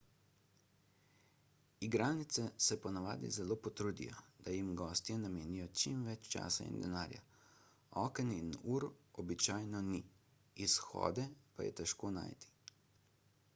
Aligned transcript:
igralnice 1.87 2.45
se 2.67 2.77
ponavadi 2.85 3.29
zelo 3.35 3.57
potrudijo 3.67 4.23
da 4.47 4.55
jim 4.55 4.71
gostje 4.79 5.17
namenijo 5.25 5.67
čim 5.81 5.99
več 6.07 6.29
časa 6.37 6.65
in 6.71 6.79
denarja 6.85 7.21
oken 8.05 8.31
in 8.39 8.49
ur 8.77 8.87
običajno 9.25 9.83
ni 9.91 9.99
izhode 10.69 11.27
pa 11.59 11.67
je 11.69 11.75
težko 11.83 12.11
najti 12.17 12.53